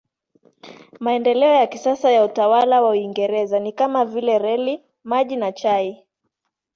[0.99, 6.05] Maendeleo ya kisasa ya utawala wa Uingereza ni kama vile reli, maji na chai.